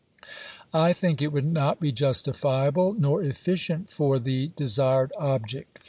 I 0.73 0.93
think 0.93 1.21
it 1.21 1.31
would 1.31 1.45
not 1.45 1.79
be 1.79 1.91
jus 1.91 2.23
tifiable, 2.23 2.97
nor 2.97 3.21
efQcient 3.21 3.91
for 3.91 4.17
the 4.17 4.47
desired 4.55 5.11
object. 5.15 5.77